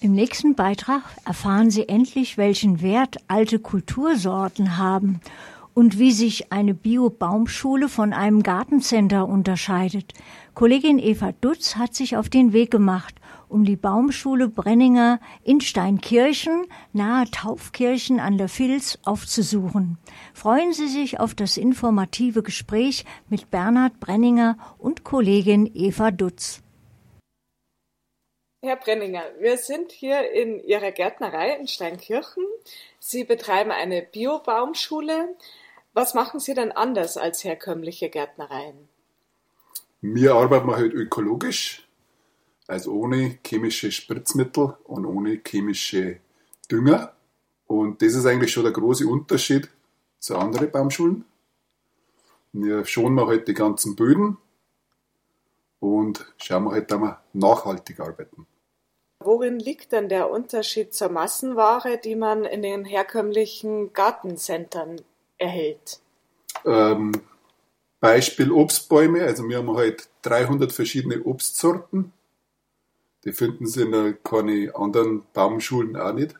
[0.00, 5.20] Im nächsten Beitrag erfahren Sie endlich, welchen Wert alte Kultursorten haben
[5.74, 10.14] und wie sich eine Bio-Baumschule von einem Gartencenter unterscheidet.
[10.54, 13.16] Kollegin Eva Dutz hat sich auf den Weg gemacht,
[13.48, 19.98] um die Baumschule Brenninger in Steinkirchen nahe Taufkirchen an der Vils aufzusuchen.
[20.32, 26.62] Freuen Sie sich auf das informative Gespräch mit Bernhard Brenninger und Kollegin Eva Dutz.
[28.60, 32.44] Herr Brenninger, wir sind hier in Ihrer Gärtnerei in Steinkirchen.
[32.98, 35.36] Sie betreiben eine Bio-Baumschule.
[35.92, 38.88] Was machen Sie denn anders als herkömmliche Gärtnereien?
[40.00, 41.86] Wir arbeiten halt ökologisch,
[42.66, 46.18] also ohne chemische Spritzmittel und ohne chemische
[46.68, 47.14] Dünger.
[47.68, 49.68] Und das ist eigentlich schon der große Unterschied
[50.18, 51.24] zu anderen Baumschulen.
[52.52, 54.36] Wir schonen halt die ganzen Böden
[55.96, 58.46] und schauen wir halt, dass wir nachhaltig arbeiten.
[59.20, 65.00] Worin liegt denn der Unterschied zur Massenware, die man in den herkömmlichen Gartencentern
[65.38, 66.00] erhält?
[66.64, 67.12] Ähm,
[68.00, 69.22] Beispiel Obstbäume.
[69.24, 72.12] Also wir haben halt 300 verschiedene Obstsorten.
[73.24, 76.34] Die finden Sie in keine anderen Baumschulen auch nicht.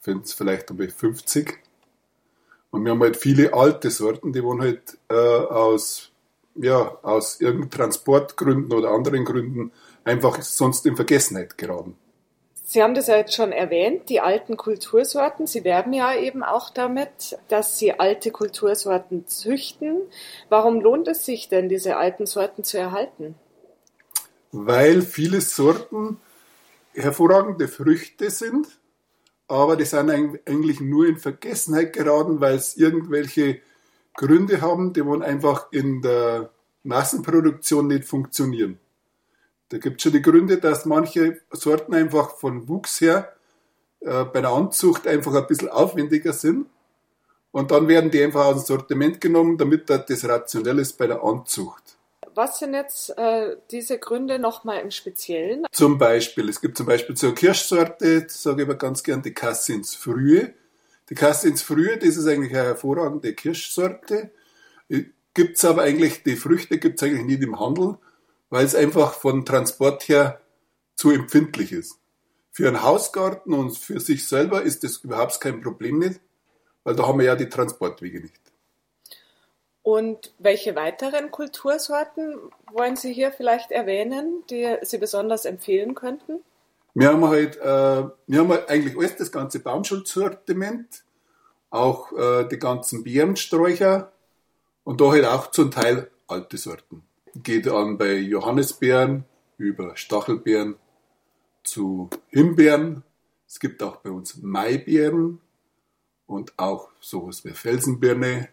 [0.00, 1.58] Finden Sie vielleicht aber 50.
[2.70, 6.10] Und wir haben halt viele alte Sorten, die wollen halt äh, aus,
[6.54, 9.72] ja, aus irgendeinen Transportgründen oder anderen Gründen
[10.04, 11.96] einfach sonst in Vergessenheit geraten.
[12.66, 15.46] Sie haben das ja jetzt schon erwähnt, die alten Kultursorten.
[15.46, 20.00] Sie werben ja eben auch damit, dass Sie alte Kultursorten züchten.
[20.48, 23.34] Warum lohnt es sich denn, diese alten Sorten zu erhalten?
[24.50, 26.18] Weil viele Sorten
[26.94, 28.66] hervorragende Früchte sind,
[29.46, 33.60] aber die sind eigentlich nur in Vergessenheit geraten, weil es irgendwelche
[34.14, 36.50] Gründe haben, die wollen einfach in der
[36.82, 38.78] Massenproduktion nicht funktionieren.
[39.70, 43.34] Da gibt es schon die Gründe, dass manche Sorten einfach von Wuchs her
[44.00, 46.66] äh, bei der Anzucht einfach ein bisschen aufwendiger sind.
[47.50, 51.22] Und dann werden die einfach aus dem Sortiment genommen, damit das rationell ist bei der
[51.22, 51.96] Anzucht.
[52.34, 55.64] Was sind jetzt äh, diese Gründe nochmal im Speziellen?
[55.70, 59.94] Zum Beispiel, es gibt zum Beispiel zur Kirschsorte, sage ich aber ganz gern, die Cassins
[59.94, 60.52] Frühe.
[61.10, 64.30] Die Cassins Frühe, das ist eigentlich eine hervorragende Kirschsorte.
[64.88, 65.04] Äh,
[65.34, 67.98] gibt es aber eigentlich, die Früchte gibt es eigentlich nicht im Handel,
[68.50, 70.40] weil es einfach von Transport her
[70.94, 71.98] zu empfindlich ist.
[72.50, 76.20] Für einen Hausgarten und für sich selber ist das überhaupt kein Problem nicht,
[76.84, 78.40] weil da haben wir ja die Transportwege nicht.
[79.82, 82.38] Und welche weiteren Kultursorten
[82.72, 86.40] wollen Sie hier vielleicht erwähnen, die Sie besonders empfehlen könnten?
[86.94, 91.04] Wir haben halt, äh, wir haben halt eigentlich alles das ganze Baumschulsortiment,
[91.70, 94.12] auch äh, die ganzen Beerensträucher
[94.84, 97.02] und da halt auch zum Teil alte Sorten
[97.34, 99.24] geht an bei Johannisbeeren
[99.58, 100.76] über Stachelbeeren
[101.62, 103.02] zu Himbeeren.
[103.46, 105.40] Es gibt auch bei uns Maibeeren
[106.26, 108.48] und auch sowas wie Felsenbirne.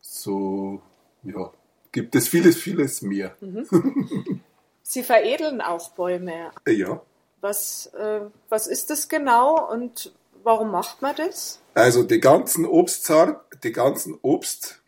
[0.00, 0.82] So,
[1.22, 1.52] ja,
[1.92, 3.36] gibt es vieles, vieles mehr.
[3.40, 4.40] Mhm.
[4.82, 6.50] Sie veredeln auch Bäume.
[6.66, 7.02] Ja.
[7.42, 11.60] Was, äh, was ist das genau und warum macht man das?
[11.74, 14.80] Also die ganzen Obstzart, die ganzen Obst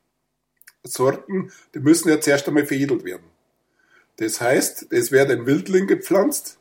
[0.87, 3.25] Sorten, die müssen ja zuerst einmal veredelt werden.
[4.16, 6.59] Das heißt, es wird ein Wildling gepflanzt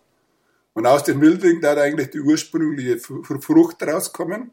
[0.73, 4.51] und aus dem Wildling da eigentlich die ursprüngliche Frucht rauskommen.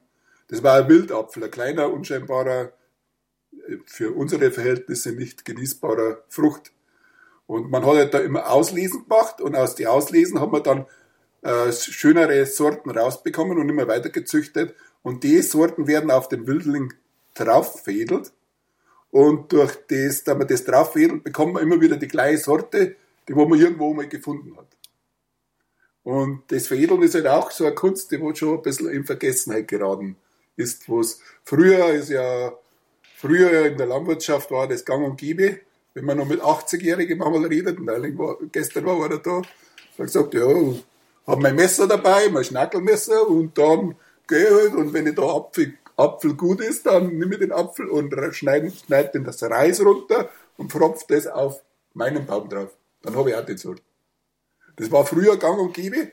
[0.48, 2.72] Das war ein Wildapfel, ein kleiner, unscheinbarer,
[3.86, 6.72] für unsere Verhältnisse nicht genießbarer Frucht.
[7.46, 10.86] Und man hat halt da immer Auslesen gemacht und aus den Auslesen haben wir dann
[11.42, 14.74] äh, schönere Sorten rausbekommen und immer weiter gezüchtet.
[15.02, 16.92] Und die Sorten werden auf den Wildling
[17.34, 18.32] drauf veredelt
[19.10, 22.96] und durch das, da man das drauf wedelt, bekommt man immer wieder die gleiche Sorte,
[23.28, 24.66] die wo man irgendwo mal gefunden hat.
[26.02, 29.04] Und das Veredeln ist halt auch so eine Kunst, die wo schon ein bisschen in
[29.04, 30.16] Vergessenheit geraten
[30.56, 30.88] ist.
[30.88, 32.52] Wo es früher ist ja,
[33.16, 35.60] früher in der Landwirtschaft war das gang und gäbe.
[35.92, 39.46] Wenn man noch mit 80-Jährigen manchmal redet, neulich war, gestern war einer da, hat
[39.96, 40.46] gesagt, ja,
[41.30, 43.96] hab mein Messer dabei, mein Schnackelmesser und dann
[44.28, 47.86] geh halt und wenn ich da Apfel Apfel gut ist, dann nehme ich den Apfel
[47.86, 51.62] und schneide, schneide den das Reis runter und pfropfe das auf
[51.94, 52.70] meinen Baum drauf.
[53.02, 53.82] Dann habe ich auch den Sort.
[54.76, 56.10] Das war früher gang und gäbe,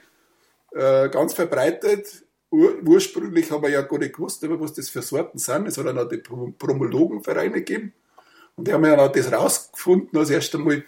[0.72, 2.26] äh, ganz verbreitet.
[2.50, 5.68] Ur ursprünglich haben wir ja gar nicht gewusst, was das für Sorten sind.
[5.68, 7.94] Es hat dann auch die Promologenvereine gegeben.
[8.56, 10.84] Und die haben ja dann das rausgefunden, als erst einmal,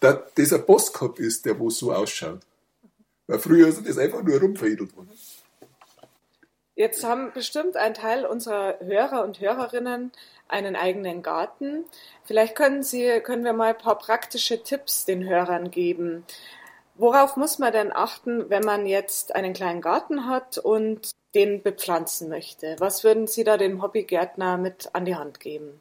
[0.00, 2.40] dass das ein Postkopf ist, der wo so ausschaut.
[3.28, 5.10] Weil früher ist das einfach nur rumveredelt worden.
[6.74, 10.12] Jetzt haben bestimmt ein Teil unserer Hörer und Hörerinnen
[10.48, 11.84] einen eigenen Garten.
[12.24, 16.24] Vielleicht können Sie, können wir mal ein paar praktische Tipps den Hörern geben.
[16.94, 22.28] Worauf muss man denn achten, wenn man jetzt einen kleinen Garten hat und den bepflanzen
[22.28, 22.76] möchte?
[22.78, 25.80] Was würden Sie da dem Hobbygärtner mit an die Hand geben?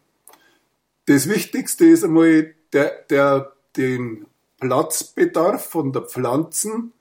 [1.05, 4.25] Das Wichtigste ist einmal der, der, den
[4.59, 6.91] Platzbedarf von der Pflanzen,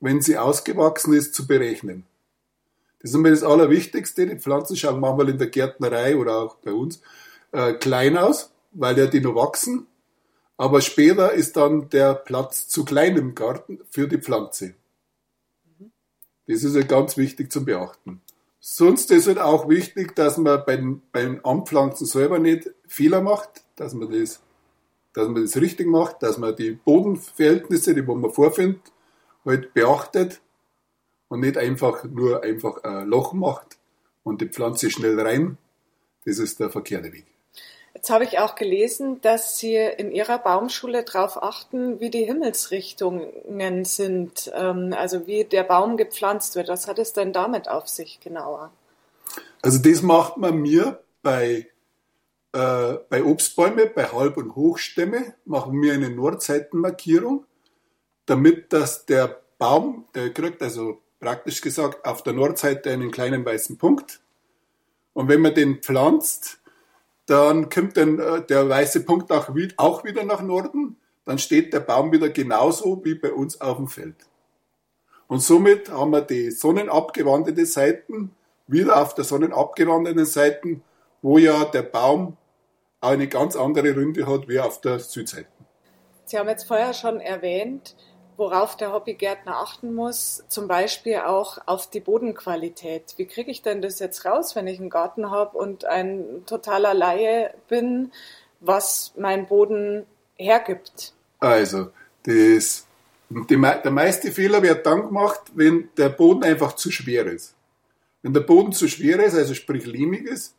[0.00, 2.04] wenn sie ausgewachsen ist, zu berechnen.
[3.00, 4.26] Das ist einmal das Allerwichtigste.
[4.26, 7.00] Die Pflanzen schauen manchmal in der Gärtnerei oder auch bei uns
[7.52, 9.86] äh, klein aus, weil ja die noch wachsen.
[10.56, 14.74] Aber später ist dann der Platz zu klein im Garten für die Pflanze.
[16.48, 18.20] Das ist ja ganz wichtig zu beachten.
[18.58, 23.94] Sonst ist es auch wichtig, dass man beim, beim Anpflanzen selber nicht Fehler macht, dass
[23.94, 24.40] man das,
[25.12, 28.80] dass man das richtig macht, dass man die Bodenverhältnisse, die man vorfindet,
[29.48, 30.40] halt beachtet
[31.28, 33.78] und nicht einfach nur einfach ein Loch macht
[34.22, 35.58] und die Pflanze schnell rein.
[36.24, 37.26] Das ist der verkehrte Weg.
[37.94, 43.84] Jetzt habe ich auch gelesen, dass Sie in Ihrer Baumschule darauf achten, wie die Himmelsrichtungen
[43.84, 46.68] sind, ähm, also wie der Baum gepflanzt wird.
[46.68, 48.70] Was hat es denn damit auf sich genauer?
[49.62, 51.66] Also das macht man mir bei,
[52.52, 57.46] äh, bei Obstbäume, bei Halb- und Hochstämme, machen wir eine Nordseitenmarkierung,
[58.28, 63.76] damit dass der Baum, der kriegt also praktisch gesagt auf der Nordseite einen kleinen weißen
[63.76, 64.20] Punkt.
[65.12, 66.60] Und wenn man den pflanzt,
[67.26, 72.12] dann kommt dann äh, der weiße Punkt auch wieder nach Norden, dann steht der Baum
[72.12, 74.16] wieder genauso wie bei uns auf dem Feld.
[75.26, 78.30] Und somit haben wir die sonnenabgewandte Seiten
[78.66, 80.82] wieder auf der sonnenabgewandten Seiten,
[81.20, 82.36] wo ja der Baum
[83.00, 85.48] eine ganz andere Ründe hat wie auf der Südseite.
[86.24, 87.96] Sie haben jetzt vorher schon erwähnt,
[88.38, 93.14] worauf der Hobbygärtner achten muss, zum Beispiel auch auf die Bodenqualität.
[93.16, 96.94] Wie kriege ich denn das jetzt raus, wenn ich einen Garten habe und ein totaler
[96.94, 98.12] Laie bin,
[98.60, 100.06] was mein Boden
[100.36, 101.12] hergibt?
[101.40, 101.90] Also,
[102.22, 102.86] das,
[103.28, 107.54] die, der meiste Fehler wird dann gemacht, wenn der Boden einfach zu schwer ist.
[108.22, 110.54] Wenn der Boden zu schwer ist, also sprich lehmig ist,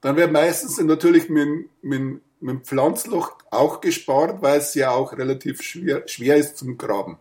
[0.00, 5.62] dann wird meistens natürlich mit, mit mit Pflanzloch auch gespart, weil es ja auch relativ
[5.62, 7.18] schwer, schwer ist zum Graben.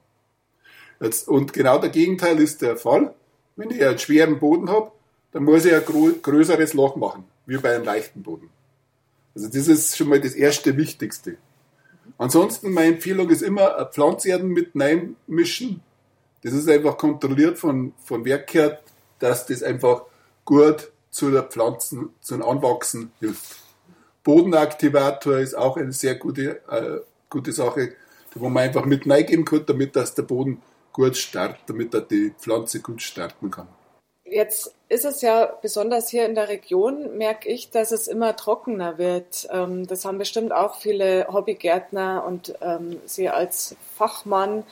[1.00, 3.14] Jetzt, und genau der Gegenteil ist der Fall.
[3.56, 4.92] Wenn ich einen schweren Boden habe,
[5.32, 5.84] dann muss ich ein
[6.22, 8.50] größeres Loch machen, wie bei einem leichten Boden.
[9.36, 11.38] Also das ist schon mal das erste Wichtigste.
[12.18, 14.74] Ansonsten meine Empfehlung ist immer Pflanzerden mit
[15.28, 15.82] mischen.
[16.42, 18.80] Das ist einfach kontrolliert von, von Werk her,
[19.20, 20.04] dass das einfach
[20.46, 23.58] gut zu der Pflanzen, zum Anwachsen hilft.
[24.24, 27.94] Bodenaktivator ist auch eine sehr gute, äh, gute Sache,
[28.36, 30.62] wo man einfach mit reingeben kann, damit dass der Boden
[30.94, 33.68] gut startet, damit er die Pflanze gut starten kann.
[34.25, 39.00] Jetzt ist es ja besonders hier in der Region, merke ich, dass es immer trockener
[39.00, 39.48] wird.
[39.52, 44.66] Ähm, das haben bestimmt auch viele Hobbygärtner und ähm, Sie als Fachmann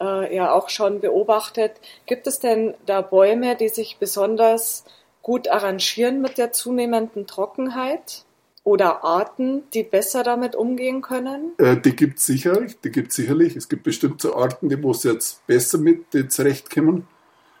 [0.00, 1.72] äh, ja auch schon beobachtet.
[2.04, 4.84] Gibt es denn da Bäume, die sich besonders
[5.26, 8.22] gut arrangieren mit der zunehmenden Trockenheit?
[8.62, 11.52] oder Arten, die besser damit umgehen können?
[11.58, 13.54] Äh, die gibt es sicherlich, die gibt sicherlich.
[13.54, 17.06] Es gibt bestimmt so Arten, die muss jetzt besser mit zurechtkommen.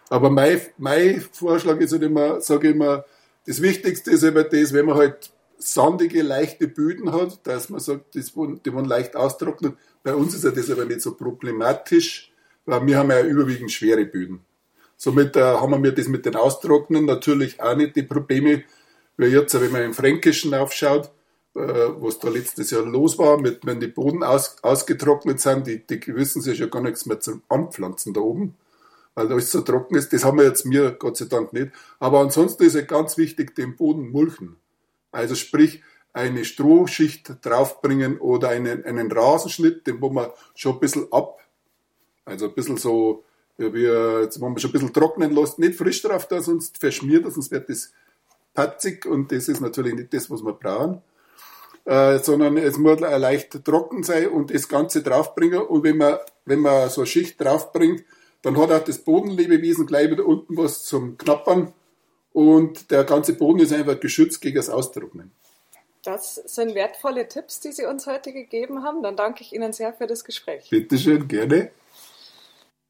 [0.08, 3.04] Aber mein, mein Vorschlag ist halt immer, sage ich immer,
[3.46, 8.16] das Wichtigste ist eben das, wenn man halt sandige, leichte Böden hat, dass man sagt,
[8.16, 9.76] das, die man leicht austrocknet.
[10.02, 12.32] Bei uns ist ja das aber nicht so problematisch,
[12.64, 14.40] weil wir haben ja überwiegend schwere Böden.
[14.96, 18.64] Somit äh, haben wir das mit den Austrocknen natürlich auch nicht die Probleme,
[19.16, 21.10] weil jetzt, wenn man im Fränkischen aufschaut,
[21.54, 25.86] äh, was da letztes Jahr los war, mit, wenn die Boden aus, ausgetrocknet sind, die,
[25.86, 28.56] die wissen sich ja gar nichts mehr zum Anpflanzen da oben,
[29.14, 30.12] weil alles so trocken ist.
[30.12, 31.72] Das haben wir jetzt mir Gott sei Dank nicht.
[31.98, 34.56] Aber ansonsten ist es ganz wichtig, den Boden mulchen.
[35.12, 41.12] Also sprich, eine Strohschicht draufbringen oder einen, einen Rasenschnitt, den wo man schon ein bisschen
[41.12, 41.40] ab,
[42.24, 43.22] also ein bisschen so,
[43.58, 43.84] ja, wie,
[44.22, 47.34] jetzt, wo man schon ein bisschen trocknen lässt, nicht frisch drauf da, sonst verschmiert das,
[47.34, 47.92] sonst wird das
[48.54, 51.02] patzig und das ist natürlich nicht das, was wir brauchen.
[51.84, 55.60] Äh, sondern es muss leicht trocken sein und das Ganze draufbringen.
[55.60, 58.04] Und wenn man, wenn man so eine Schicht draufbringt,
[58.42, 61.72] dann hat auch das Bodenlebewesen gleich wieder unten was zum Knappern
[62.32, 65.30] und der ganze Boden ist einfach geschützt gegen das Austrocknen.
[66.02, 69.02] Das sind wertvolle Tipps, die Sie uns heute gegeben haben.
[69.02, 70.68] Dann danke ich Ihnen sehr für das Gespräch.
[70.68, 71.70] Bitte schön, gerne.